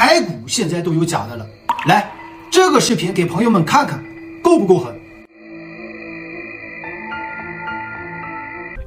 [0.00, 1.46] 排骨现在都有假的了。
[1.84, 2.10] 来，
[2.50, 4.02] 这个视频给朋友们看看，
[4.42, 4.98] 够不够狠？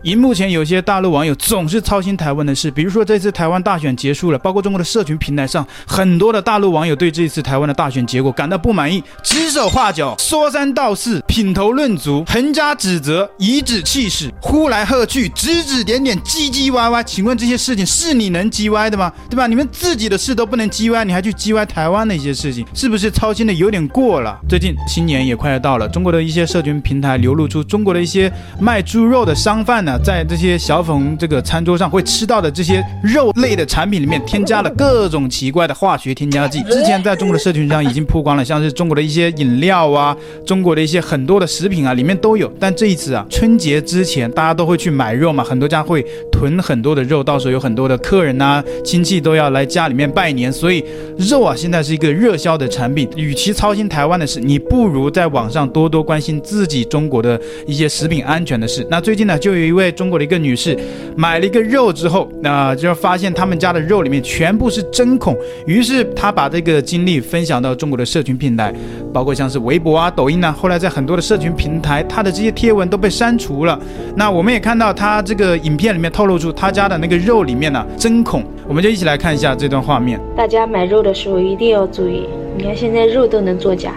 [0.03, 17.01] 荧幕前有些大陆网友总是操心台湾的事，比如说这次台湾大选结束了，包括中国的社群平台上，很多的大陆网友对这一次台湾的大选结果感到不满意，指手画脚、说三道四、品头论足、横加指责、颐指气使、呼来喝去、指指点点、唧唧歪歪。
[17.01, 19.09] 请问这些事情是你能叽歪的吗？
[19.29, 19.47] 对吧？
[19.47, 24.37] 你们自己的事都不能叽歪，你还去叽歪台湾的一些事情，是不是操心的有点过了？
[24.49, 28.29] 最近新年也快要到了，中国的一些社群平台流露出中国的一些
[28.59, 29.92] 卖猪肉的商贩呢。
[29.99, 36.61] 在这些小粉这个餐桌上会吃到的这些肉类的产品里面，添加了各种奇怪的化学添加剂。
[36.63, 40.15] 之前在中国的社群上已经曝光了，像是中国的一些饮料啊，
[40.45, 42.51] 中国的一些很多的食品啊，里面都有。
[42.59, 50.83] 但这一次啊，春节之前大家都会去买肉嘛，很多家会囤很多的肉，到时候有很多的客人呐、亲戚都要来家里面拜年，所以
[51.17, 53.07] 肉啊现在是一个热销的产品。
[53.15, 58.85] 与其操心台湾的事，你不如在网上多多关心自己中国的一些食品安全的事。
[58.89, 59.82] 那最近呢，就有一位。
[59.83, 60.77] 在中国的一个女士
[61.17, 65.35] 买了一个肉之后，那、呃、就发现他们家的肉里面全部是针孔。
[65.67, 68.73] 于是她把这个经历分享到中国的社群平台，
[69.11, 70.51] 包括像是微博啊、抖音啊。
[70.51, 73.77] 后来在很多的社群平台，她的这些贴文都被删除了。
[74.15, 78.41] 那我们也看到她这个影片里面透露出她家的那个肉里面呢、啊、针孔。
[78.67, 80.17] 我们就一起来看一下这段画面。
[80.37, 82.23] 大家买肉的时候一定要注意，
[82.55, 83.95] 你看现在肉都能作假，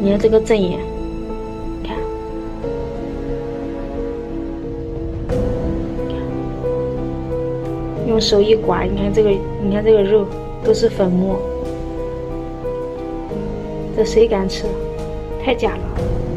[0.00, 0.80] 你看这个针眼。
[8.14, 10.24] 用手一刮，你看这个，你看这个肉
[10.62, 11.36] 都是粉末，
[13.96, 14.66] 这谁敢吃？
[15.44, 15.80] 太假了，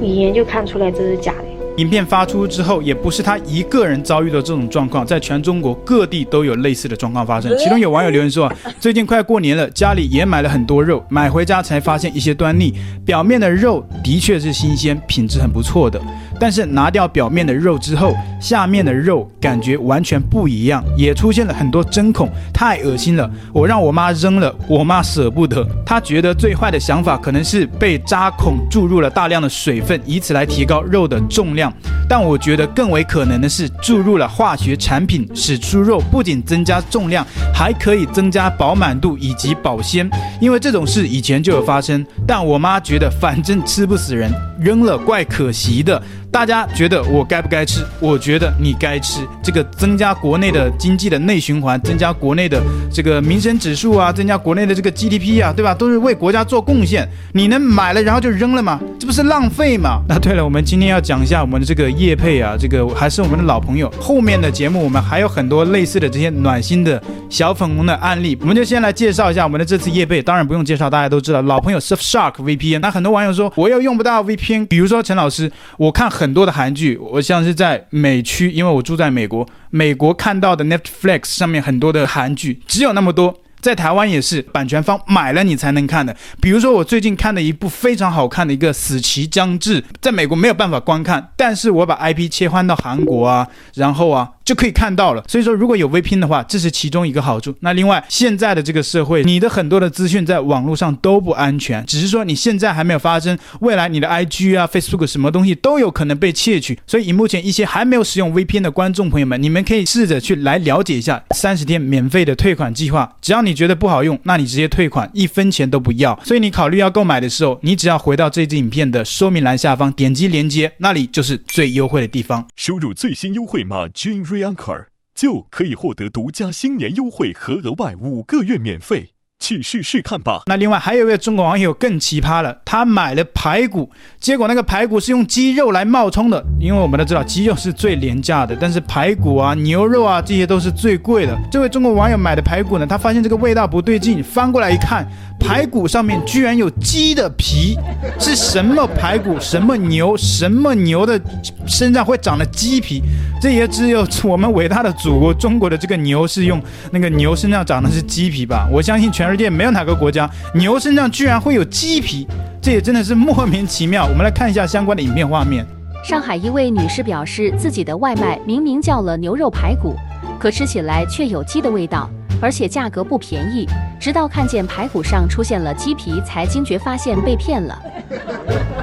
[0.01, 1.43] 一眼就看出来这是假的。
[1.77, 7.55] 影片发出之后，也不是他一个人遭遇的这种状况，在全中国各地都有类似的状况发生。
[7.59, 12.73] 其中有网友留言说，最近快过年了，家里也买了很多肉，买回家才发现一些端倪。
[13.05, 16.01] 表面的肉的确是新鲜，品质很不错的，
[16.39, 23.29] 但是拿掉表面的肉之后，下面的肉感觉完全不一样，也出现了很多针孔，太恶心了。
[23.53, 25.67] 我让我妈扔了，我妈舍不得。
[25.85, 31.73] 她觉得最坏的想法可能是被扎孔注入了大量的水分，以此来提高肉的重量。
[32.09, 40.09] 但我觉得更为可能的是注入了化学产品，使猪肉不仅增加重量，还可以增加饱满度以及保鲜。
[40.39, 46.01] 因为这种事以前就有发生，但我妈觉得反正吃不死人，扔了怪可惜的。
[46.37, 47.83] 大家觉得我该不该吃？
[47.99, 49.27] 我觉得你该吃。
[49.41, 52.61] 这个增加国内的经济的内循环，增加国内的
[52.93, 55.73] 这个民生指数啊，增加国内的这个 GDP 啊，对吧？
[55.73, 57.09] 都是为国家做贡献。
[57.33, 58.79] 你能买了然后就扔了吗？
[58.99, 59.99] 这不是浪费吗？
[60.07, 63.91] 那对了，我们今天要讲一下我们的这个业配啊，这个还是我们的老朋友。
[63.99, 70.21] 后面的节目我们还有很多类似的这些暖心的小粉红的案例，我们就先来介绍一下我们的这次业配。
[70.21, 72.77] 当然不用介绍，大家都知道，老朋友 Surfshark VPN。
[72.77, 76.11] 那很多网友说我又用不到 VPN，比如说陈老师，我看。
[76.17, 86.13] 很很多的韩剧，我像是在美区，因为我住在美国，美国看到的 Netflix 上面很多的韩剧只有那么多，在台湾也是版权方买了你才能看的。
[86.41, 94.31] 比如说我最近看的一部非常好看的一个《死期将至》，在美国没有办法观看，但是我把 IP 切换到韩国啊，然后啊。
[94.47, 97.53] 就可以看到了，所以说如果有 VPN 的话，这是其中一个好处。
[97.59, 106.79] 那另外，现在的这个社会，你的很多的资讯在网络上都不安全，只是说你现在还没有发生，未来你的 IG 啊、Facebook 什么东西都有可能被窃取。
[106.87, 113.13] 所以，目前一些还没有使用 VPN 的观众朋友们，你们可以试着去来了解一下三十天免费的退款计划。
[113.21, 116.17] 只要你觉得不好用，那你直接退款，一分钱都不要。
[116.23, 122.47] 所以你考虑要购买的时候，你只要回到这支影片的说明栏下方，点击链接，那里就是最优惠的地方。
[122.55, 130.41] 输入最新优惠码 Jane Anchor 就可以获得独家新年优惠和额外五个月免费，去试试看吧。
[130.47, 133.89] 那另外还有一位中国网友更奇葩了，他买了排骨，
[134.19, 141.37] 结果那个排骨是用鸡肉来冒充的，因为我们都知道鸡肉是最廉价的，但是排骨啊、牛肉啊这些都是最贵的。
[141.51, 145.07] 这位中国网友买的排骨呢，他发现这个味道不对劲，翻过来一看。
[145.39, 147.77] 排骨上面居然有鸡的皮，
[148.19, 149.39] 是什么排骨？
[149.39, 150.17] 什么牛？
[150.17, 151.21] 什么牛的
[151.67, 153.03] 身上会长了鸡皮？
[153.39, 156.59] 这也只有我们伟大的祖国中国的这个牛是用
[156.91, 158.67] 那个牛身上长的是鸡皮吧？
[158.71, 162.27] 我相信全 世界没有哪个国家牛身上居然会有鸡皮，
[162.61, 164.05] 这也真的是莫名其妙。
[164.05, 165.65] 我们来看一下相关的影片画面。
[166.03, 169.95] 上海一位女士表示，自己的外卖明明叫了牛肉排骨，
[170.39, 172.09] 可吃起来却有鸡的味道。
[172.41, 173.67] 而且价格不便宜。
[173.99, 177.77] 直到看见排骨上出现了鸡皮，才惊觉发现被骗了。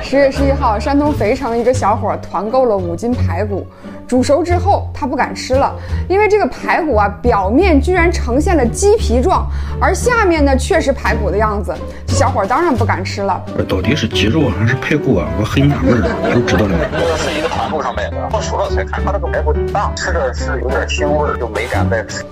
[0.03, 3.67] 十月十一号，山东肥城一个小伙团购了五斤排骨，
[4.07, 5.75] 煮熟之后他不敢吃了，
[6.09, 9.49] 因为这个排骨啊，表面居然呈现了鸡皮状，
[9.81, 11.75] 而下面呢却是排骨的样子。
[12.07, 13.43] 这小伙当然不敢吃了。
[13.67, 15.29] 到底是鸡肉还是排骨啊？
[15.41, 16.77] 我很纳闷儿，都知道了？
[16.93, 22.25] 这个是一个团购上买的，我熟了才看，它这个排骨挺大，吃着是有点腥味儿，就没敢再吃。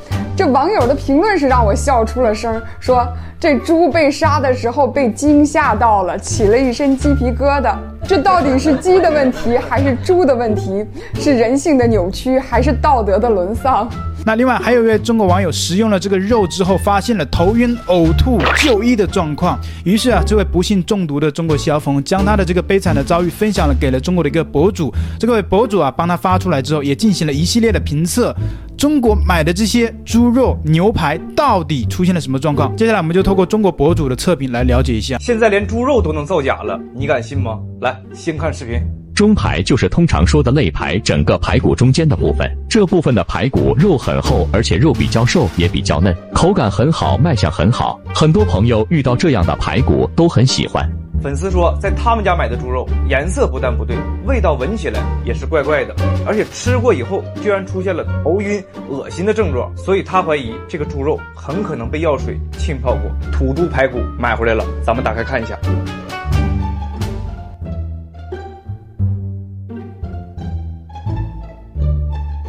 [0.44, 3.06] 这网友的评论是让我笑出了声，说
[3.38, 7.76] 这猪被杀的时候被惊吓到了，起了一身鸡皮疙瘩。
[8.06, 10.84] 这到底是鸡的问题还是猪的问题？
[11.14, 13.88] 是人性的扭曲还是道德的沦丧？
[14.24, 19.58] 那另外还有一位中国网友食用了这个肉之后，发现了头晕、呕吐、就医的状况。
[19.84, 24.92] 于是啊，这位不幸中毒的中国小峰将他的这个悲惨的遭遇分享了给了中国的一个博主。
[25.18, 28.34] 这个博主啊，帮他发出来之后，也进行了一系列的评测。
[28.76, 32.76] 中国买的这些猪肉、牛排到底出现了什么状况？
[32.76, 35.18] 接下来我们就透过中国博主的测评来了解一下。
[35.18, 37.58] 现在连猪肉都能造假了，你敢信吗？
[37.80, 38.80] 来，先看视频。
[39.14, 42.50] 中排就是通常说的肋排，整个排骨中间的部分。
[42.68, 48.00] 这部分的排骨肉很厚，而且肉比较瘦，也比较嫩，口感很好，卖相很好。
[48.14, 50.90] 很多朋友遇到这样的排骨都很喜欢。
[51.22, 53.96] 粉丝说，在他们家买的猪肉颜色不但不对，
[54.26, 55.94] 味道闻起来也是怪怪的，
[56.26, 63.30] 而且吃过以后居然出现了头晕、恶心的症状，所以他怀疑这个猪肉很可能被药水浸泡过。
[63.30, 65.56] 土猪排骨买回来了，咱们打开看一下。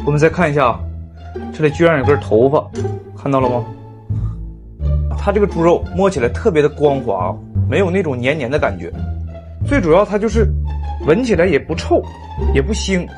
[0.06, 0.78] 我们再看一下，
[1.52, 2.64] 这里居然有根头发，
[3.16, 3.64] 看到了吗？
[5.18, 7.34] 它这个猪肉摸起来特别的光滑，
[7.68, 8.92] 没有那种黏黏的感觉。
[9.66, 10.46] 最主要它就是
[11.06, 12.02] 闻起来也不臭，
[12.52, 13.08] 也不腥，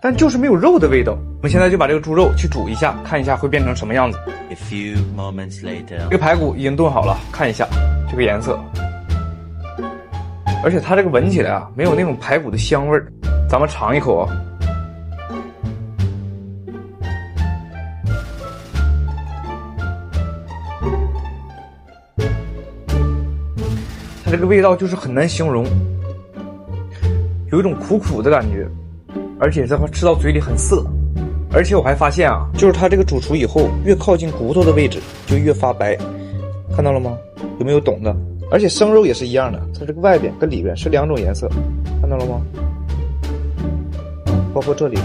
[0.00, 1.12] 但就是没有肉的味道。
[1.12, 4.18] 我们现在就把这个猪肉去煮一下，看一下会变成什么样子。
[4.48, 7.66] A few moments later，这个排骨已经炖好了，看一下
[8.10, 8.58] 这个颜色，
[10.64, 13.06] 而且它这个闻起来啊，没有那种排骨的香味儿。
[13.46, 14.26] 咱们尝一口啊。
[24.30, 25.66] 这个味道就是很难形容，
[27.50, 28.64] 有一种苦苦的感觉，
[29.40, 30.86] 而且这块吃到嘴里很涩，
[31.52, 35.98] 而且我还发现啊，就是它这个煮熟以后，越靠近骨头的位置就越发白，
[36.76, 37.18] 看到了吗？
[37.58, 38.16] 有没有懂的？
[38.52, 41.48] 而且生肉也是一样的，它这个外边跟里边是两种颜色，
[42.00, 42.40] 看到了吗？
[44.54, 44.96] 包括这里。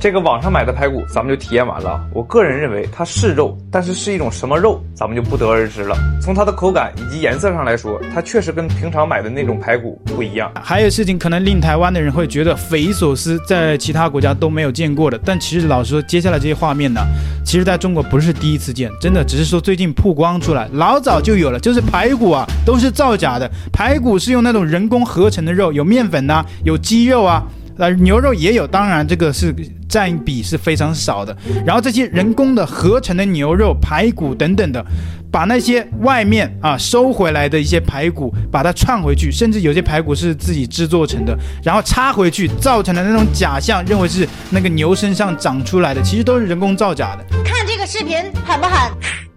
[0.00, 2.00] 这个网上买的排骨，咱们就体验完了。
[2.14, 5.96] 我个人认为它是肉，但是是一种什么肉，咱们就不得而知了。
[6.22, 10.52] 从它的口感以及颜色上来说，它确实跟平常买的那种排骨不一样。
[10.62, 15.18] 还有事情可能令台湾的人会觉得匪夷所思，在其他国家都没有见过的。
[15.24, 17.00] 但其实老实说，接下来这些画面呢，
[17.44, 21.58] 其实在中国不是第一次见，真的只是说最近曝光出来，老早就有了。
[21.58, 23.50] 就是排骨啊，都是造假的。
[23.72, 27.42] 排骨是用那种人工合成的肉，有面粉呐、有鸡肉啊。
[27.78, 29.54] 呃，牛肉也有，当然这个是
[29.88, 31.36] 占比是非常少的。
[31.64, 34.84] 然后这些人工的合成的牛肉、排骨等等的，
[35.30, 47.24] 把那些外面啊收回来的一些排骨，把它串回去，甚至有些排骨是自己制作成的，然后插回去，造成的那种假象，认为是那个牛身上长出来的，其实都是人工造假的。
[47.44, 49.27] 看这个视频狠不狠？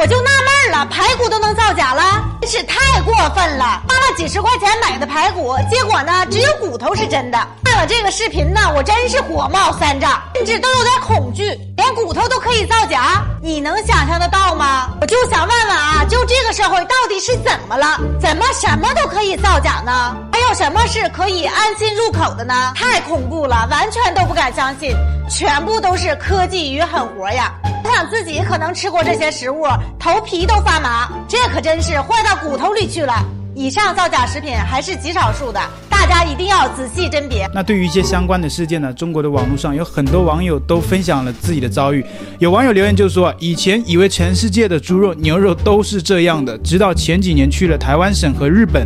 [0.00, 3.82] 我就纳闷了，排骨都能造假了，真是太过分了！
[3.86, 7.38] 花了几十块钱买的排骨，结果呢，只有骨头是真的。
[7.62, 14.88] 看了这个视频呢，我真是火冒三丈，甚至都有点恐惧，连骨头都可以造假，你能想象得到吗？
[15.02, 18.00] 我就想问问啊，就这个社会到底是怎么了？
[18.18, 20.16] 怎么什么都可以造假呢？
[20.50, 22.72] 有什么是可以安心入口的呢？
[22.74, 24.96] 太恐怖了，完全都不敢相信，
[25.28, 27.54] 全部都是科技与狠活呀！
[27.84, 29.64] 我想自己可能吃过这些食物，
[29.96, 33.14] 头皮都发麻，这可真是坏到骨头里去了。
[33.54, 37.48] 以上造假食品还是极少数的，大家一定要仔细甄别。
[37.54, 42.04] 那对于一些相关的事件呢，中国的网络上有很多网友都分享了自己的遭遇。
[42.40, 48.84] 有网友留言就说，以前以为全世界的猪肉、牛肉都是这样的，直到前几年去了台湾省和日本。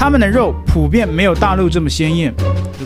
[0.00, 2.34] 他们的肉普遍没有大陆这么鲜艳，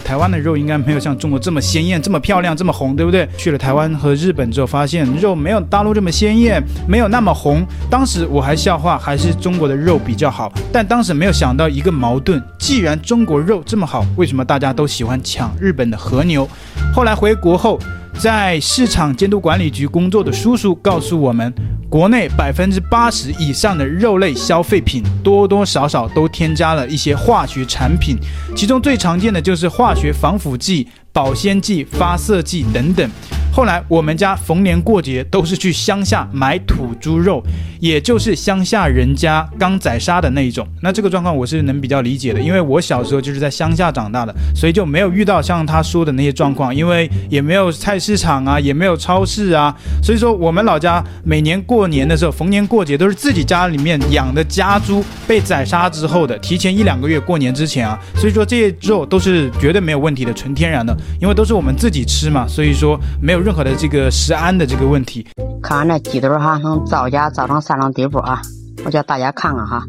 [0.04, 3.28] 台湾的肉应该没有像中国这么鲜艳、这么漂亮、这么红，对不对？
[3.38, 7.64] 去了台湾和日本之后，发现肉没有大陆这么鲜艳，没有那么红。
[7.88, 10.52] 当时我还笑话，还是中国的肉比较好。
[10.73, 16.49] 但当时没有想到一个矛盾：既然中国肉这么好，为什么大家都喜欢抢日本的和牛？
[16.92, 17.78] 后来回国后。
[18.18, 21.52] 在市场监督管理局工作的叔叔告诉我们，
[21.90, 28.16] 国内百分之八十以上的肉类消费品多多少少都添加了一些化学产品，
[28.56, 33.11] 其中最常见的就是化学防腐剂、保鲜剂、发色剂等等。
[33.54, 37.40] 后来我们家逢年过节都是去乡下买土猪肉，
[37.78, 40.66] 也就是乡下人家刚宰杀的那一种。
[40.82, 63.43] 那这个状况我是能比较理解的，因为我小时候就是在乡下长大的，所以就没有遇到像他说的那些状况，因为也没有菜市场啊，也没有超市啊，所以说我们老家每年过年的时候，逢年过节都是自己家里面养的家猪被宰杀之后的，提前一两个月过年之前啊，所以说这些肉都是绝对没有问题的，纯天然的，因为都是我们自己吃嘛，所以说没有。
[63.44, 65.26] 任何的这个食安的这个问题，
[65.62, 68.40] 看看那鸡腿哈，能造假造成啥样地步啊？
[68.86, 69.84] 我叫大家看看哈，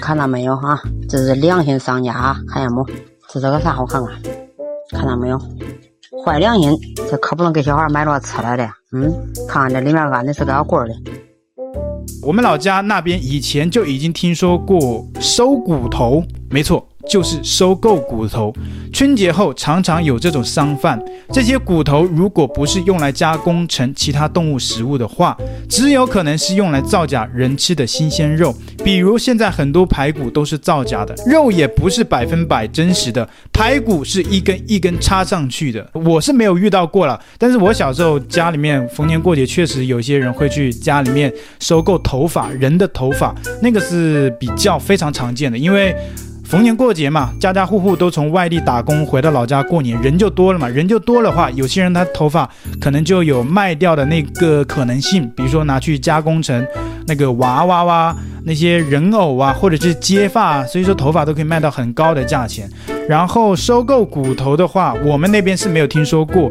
[0.00, 0.80] 看到没有哈？
[1.10, 2.82] 这是良心商家啊，看见没？
[3.28, 3.78] 这是个啥？
[3.78, 4.14] 我看看，
[4.92, 5.38] 看到没有？
[6.24, 6.74] 坏良心，
[7.10, 8.66] 这可不能给小孩买着吃来的。
[8.92, 9.12] 嗯，
[9.46, 10.94] 看看这里面安的是个棍儿的。
[12.22, 16.88] 我们老家那边以前就已经听说过收骨头，没错。
[17.08, 18.52] 就是收购骨头，
[18.92, 21.02] 春节后常常有这种商贩。
[21.32, 25.36] 这些骨头如果不是用来加工成其他动物食物的话，
[25.68, 28.54] 只有可能是用来造假人吃的新鲜肉。
[28.84, 35.86] 比如现在很多排骨都是造假的，肉也不是百分百真实的，排骨是一根一根插上去的。
[35.92, 45.94] 我是没有遇到过了，但是我小时候家里面逢年过节确实有些人会去家里面收购头发，人的头发，那个是比较非常常见的，因为。
[46.52, 50.68] 逢年过节嘛，家家户户都从外地打工回到老家过年，人就多了嘛。
[50.68, 52.46] 人就多的话，有些人他头发
[52.78, 56.62] 可能就有卖掉的那个可能性，比如说拿去加工成
[57.06, 62.68] 那个娃娃哇，那些人偶啊，或者是接发，所以说头发都可以卖到很高的价钱。
[63.08, 66.50] 然后收购骨头的话，我们那边是没有听说过。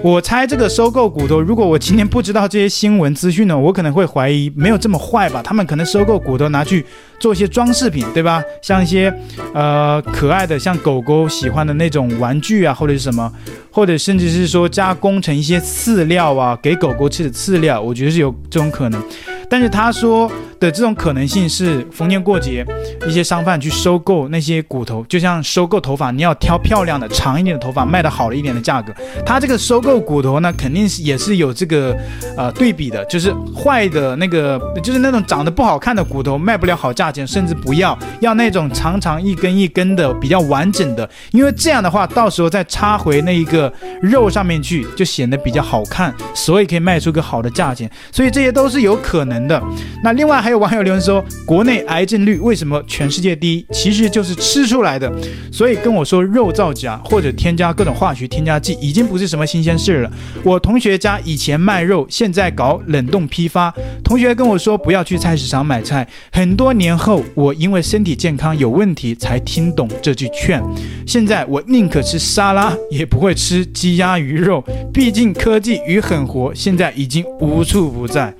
[0.00, 5.42] 我猜这个收购骨头，如果我今天不知道这些新闻资讯呢，我可能会怀疑没有这么坏吧？
[5.42, 6.84] 他们可能收购骨头拿去
[7.18, 8.42] 做一些装饰品，对吧？
[8.62, 9.12] 像一些
[9.52, 13.30] 呃可爱的，像狗狗喜欢的那种玩具啊，或者是什么，
[13.72, 19.02] 或者甚至是说加工成一些饲料啊，给狗狗吃的饲料，我觉得是有这种可能。
[19.50, 22.64] 但是他说的这种可能性是逢年过节，
[23.06, 28.92] 一些商贩去收购那些骨头，就像收购头发，你要挑漂亮的、长一点的头发，卖得好了一点的价格。
[29.24, 31.96] 他这个收购骨头呢，肯定是也是有这个
[32.36, 43.72] 呃对比的，就是坏的那个，就是那种长得不好看的骨头卖不了好价钱，甚至不要，要那种长长一根一根的比较完整的，因为这样的话，到时候再插回那一个
[44.02, 47.88] 肉上面去，就显得比较好看，所以可以卖出个好的价钱。
[48.10, 49.62] 所以这些都是有可能的。
[50.02, 53.66] 那另外还还有网友留言说，国内癌症率为什么全世界第一？
[53.70, 55.12] 其实就是吃出来的。
[55.52, 60.10] 所以跟我说肉造假或者添加各种化学添加剂，已经不是什么新鲜事了。
[60.42, 63.70] 我同学家以前卖肉，现在搞冷冻批发。
[64.02, 66.08] 同学跟我说不要去菜市场买菜。
[66.32, 70.62] 很多年后，我因为身体健康有问题才听懂这句劝。
[71.06, 74.64] 现在我宁可吃沙拉，也不会吃鸡鸭鱼肉。
[74.94, 78.34] 毕竟科技与狠活现在已经无处不在。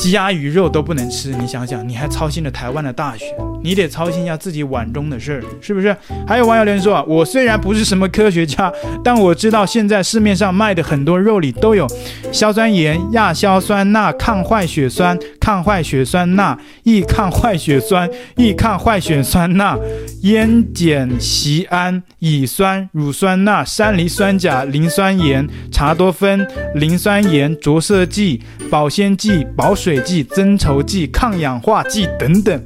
[0.00, 3.26] 鸡鸭鱼肉都不能吃，你想想，你还操心着台湾的大学，
[3.62, 5.94] 你得操心一下自己碗中的事儿，是不是？
[6.26, 8.72] 还有网友留言说啊，我虽然不是什么科学家，
[9.04, 11.86] 但我知道现在市面上卖的很多肉里都有
[12.32, 19.76] 硝酸盐、亚硝酸钠、抗坏血酸、抗坏血酸钠、异抗坏血酸、异抗坏血酸钠、
[20.22, 29.90] 烟碱酰胺、乙酸、乳酸钠、山梨酸钾、磷酸盐、茶多酚、磷酸盐、着色剂、保鲜剂、保水。
[29.90, 32.62] 水剂、增稠剂、抗氧化剂等等，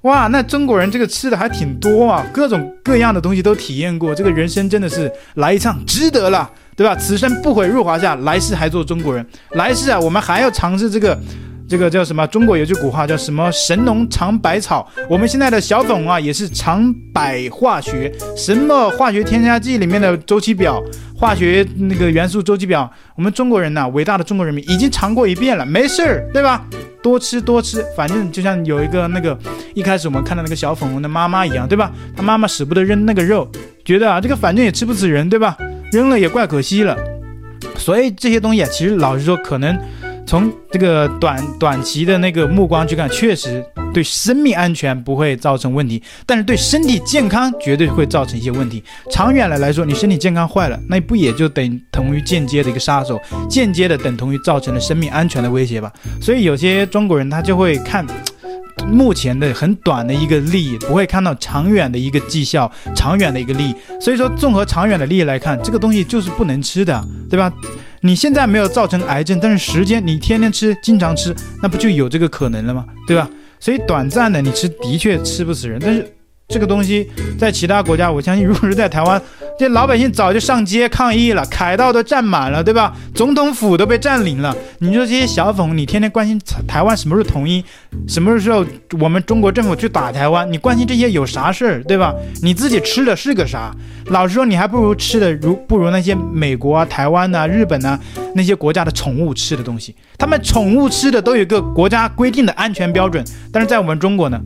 [0.00, 6.96] 哇，那中国人这个吃的还挺多啊，各种各样的东西都体验过，这个人生真的是来一趟值得了，对吧？
[6.96, 11.16] 此生不悔入华夏，来世还做中国人，来世啊，我们还要尝试这个。
[11.68, 12.24] 这个叫什么？
[12.28, 13.50] 中国有句古话叫什么？
[13.50, 14.88] 神农尝百草。
[15.10, 20.80] 我们现在的小粉红啊，也是尝百化学，什么化学添加剂里面的周期表，
[21.16, 26.64] 化学那个元素周期表，我们中国人呐、伟大的中国人民已经尝过一遍了，没事儿，对吧？
[27.02, 29.36] 多吃多吃，反正就像有一个那个
[29.74, 31.90] 一开始我们看到那个小粉红的妈妈一样，对吧？
[32.16, 33.48] 他妈妈舍不得扔那个肉，
[33.84, 35.56] 觉得啊，这个反正也吃不死人，对吧？
[35.90, 36.96] 扔了也怪可惜了。
[37.76, 39.76] 所以这些东西啊，其实老实说，可能。
[40.26, 43.64] 从这个短短期的那个目光去看，确实
[43.94, 48.82] 对生命安全不会造成问题，但是对身体健康绝对会造成一些问题。
[49.10, 55.92] 长远来来说，你身体健康坏了，那不也就等同于间接的一个杀手，间接的等同于造成了生命安全的威胁吧？
[56.20, 58.04] 所以有些中国人他就会看。
[58.88, 63.74] 目前的很短的一个利益，不会看到长远的一个绩效，长远的一个利益。
[63.98, 67.50] 所以说，综合长远的利益来看，这个东西就是不能吃的，对吧？
[68.00, 72.84] 你现在没有造成癌症，但是时间你天天吃，经常吃，那不就有这个可能了吗？
[73.06, 73.28] 对吧？
[73.60, 76.12] 所以短暂的你吃的确吃不死人，但是。
[76.48, 79.20] 这个东西在其他国家，我相信，如果是在台湾，
[79.58, 82.94] 这老百姓早就上街抗议了，凯道都占满了，对吧？
[83.14, 84.54] 总统府都被占领了。
[84.80, 87.64] 你说这些小粉，你天天关心台湾什么时候统一，
[88.06, 88.64] 什么时候
[89.00, 92.14] 我们中国政府去打台湾，你关心这些有啥事儿，对吧？
[92.42, 93.74] 你自己吃的是个啥？
[94.08, 97.98] 老实说，你还不如吃的如不如那些美国啊、台湾啊、日本啊
[98.34, 104.38] 那些国家的宠物吃的东西，他们宠物吃的都有个国家规定的安全标准，但是在我们中国呢？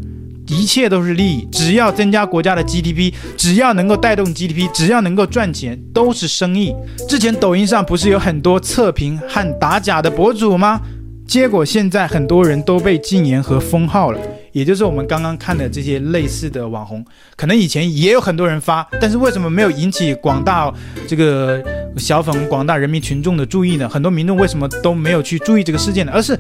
[0.51, 6.75] 一切都是利益，只要增加国家的 GDP，只要能够带动 GDP，只要能够赚钱，都是生意。
[7.09, 10.81] 之前抖音上不是有很多测评和打假的博主吗？
[11.25, 14.19] 结果现在很多人都被禁言和封号了，
[14.51, 17.05] 也就是我们刚刚看的这些类似的网红，
[17.37, 20.73] 可能以前也有很多人发，但是为什么没有引起广大
[21.07, 21.63] 这个
[21.97, 23.89] 小粉广大人民群众的注意呢？
[23.89, 26.11] 很多民众为什么都没有去注意这个事件呢？
[26.13, 26.37] 而是。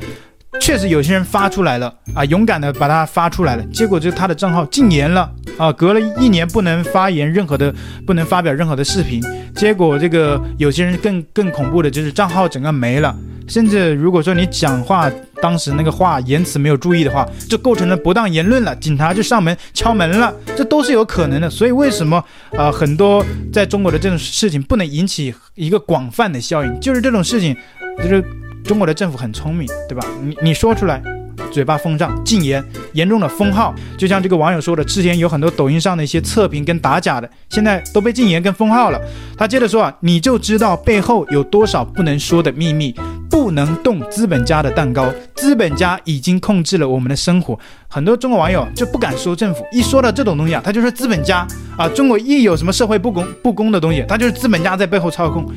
[0.59, 7.73] 确实有些人发出来了啊，勇敢的把它发出来了，结果就是他的账号禁言了啊，隔了一年不能发言任何的，
[8.04, 9.23] 不能发表任何的视频。
[9.54, 13.16] 结果这个有些人更更恐怖的就是账号整个没了，
[13.49, 21.49] 甚至如果说你讲话当时那个话言辞没有注意的话，就构成了不当言论了，警察就上门敲门了，这都是有可能的。
[21.49, 22.23] 所以为什么
[22.57, 27.57] 啊很多在中国的这种事情不能引起一个广泛的效应，就是这种事情
[27.99, 28.23] 就是。
[28.64, 30.07] 中国的政府很聪明，对吧？
[30.23, 31.02] 你你说出来，
[31.50, 33.75] 嘴巴封上，禁言，严重的封号。
[33.99, 39.00] 就像这个网友说的，之前有很多抖音上的一些测评跟打假的，现在都被禁言跟封号了。
[39.37, 42.95] 他接着说啊，你就知道背后有多少不能说的秘密，
[43.29, 47.59] 不能动资本家的蛋糕，资本家已经控制了我们的生活。
[47.88, 51.45] 很多中国网友就不敢说政府，一说到这种东西啊，他就说资本家
[51.76, 51.88] 啊。
[51.88, 55.50] 中国一有什么社会不公不公的东西，他就是资本家在背后操控。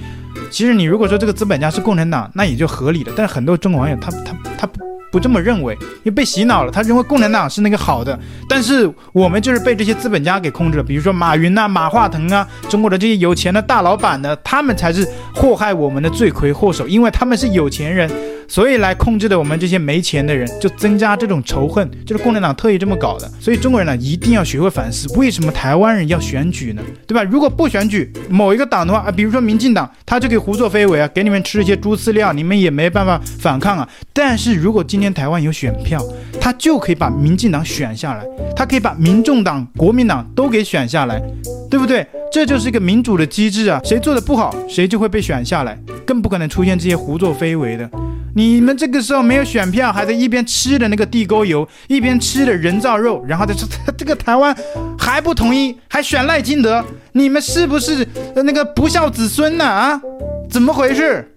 [0.54, 3.12] 其实你如果说这个资本家是共产党，那也就合理了。
[3.18, 4.80] 但是很多中国网友他他他不
[5.12, 6.72] 不这么认为，因为被洗脑了。
[6.72, 8.18] 他认为共产党是那个好的，
[8.48, 10.84] 但是我们就是被这些资本家给控制了。
[10.84, 18.08] 比如说马云呐、马化腾啊，中国的这些有钱的大老板呢，他们才是祸害我们的罪魁祸首，因为他们是有钱人。
[18.48, 23.30] 所以来控制的我们这些没钱的人，就增加这种仇恨，就是共产党特意这么搞的。
[23.40, 26.82] 所以中国人呢，一定要学会反思，为什么台湾人要选举呢？
[27.08, 27.24] 对吧？
[27.24, 33.88] 如果不选举某一个党的话啊，比如说民进党，他就可以胡作非为啊，给你们吃一些猪饲料，你们也没办法反抗啊。
[34.12, 36.04] 但是如果今天台湾有选票，
[36.40, 38.24] 他就可以把民进党选下来，
[38.56, 41.22] 他可以把民众党、国民党都给选下来，
[41.70, 42.06] 对不对？
[42.32, 47.88] 这就是一个民主的机制啊，谁做的不好，谁就会被选下来，更不可能出现这些胡作非为的。
[48.36, 54.56] 你们这个时候没有选票，还在一边吃的那个地沟油，一边吃的人造肉，然后再说这个台湾
[54.98, 59.64] 还不统一，还选赖清德，你们是不是那个不孝子孙呢？
[59.64, 60.02] 啊，
[60.50, 61.30] 怎么回事？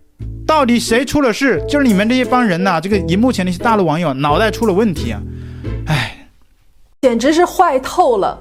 [0.47, 1.63] 到底谁出了事？
[1.69, 5.21] 就是你们这一帮人呐，这个荧幕前那些大陆网友脑袋出了问题啊！
[5.89, 6.29] 哎，
[7.03, 8.39] 简直是坏透了，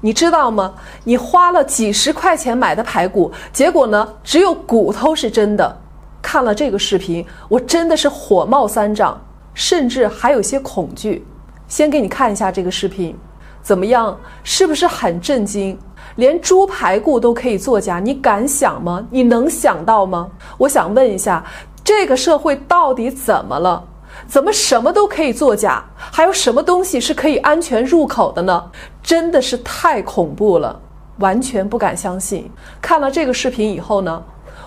[0.00, 0.74] 你知道吗？
[1.04, 5.80] 你花了几十块钱买的排骨，结果呢，只有骨头是真的。
[6.24, 9.20] 看了这个视频，我真的是火冒三丈，
[9.52, 11.22] 甚至还有些恐惧。
[11.68, 13.14] 先给你看一下这个视频，
[13.62, 14.18] 怎么样？
[14.42, 15.78] 是不是很震惊？
[16.16, 19.06] 连猪排骨都可以作假，你敢想吗？
[19.10, 20.30] 你能想到吗？
[20.56, 21.44] 我想问一下，
[21.84, 23.84] 这个社会到底怎么了？
[24.26, 25.84] 怎么什么都可以作假？
[25.94, 28.64] 还有什么东西是可以安全入口的呢？
[29.02, 30.80] 真的是太恐怖了，
[31.18, 32.50] 完全不敢相信。
[32.80, 34.22] 看了这个视频以后呢，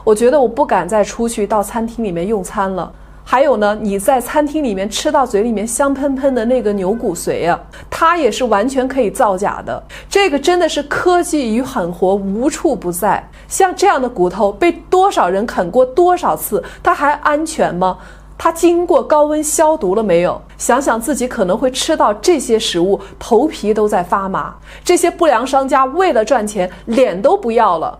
[0.08, 2.90] 我觉得我不敢再出去到餐厅里面用餐了。
[3.26, 9.84] 还有呢，你在餐厅里面吃到嘴里面香喷喷的那个牛骨髓啊，它也是完全可以造假的。
[10.10, 13.22] 这个真的是科技与狠活无处不在。
[13.50, 17.98] 像这样的骨头被多少人啃过多少次，它还安全吗？
[18.38, 20.42] 它经过高温消毒了没有？
[20.58, 24.56] 想想自己可能会吃到这些食物，头皮都在发麻。
[24.86, 28.00] 这些不良商家为了赚钱，脸都不要了。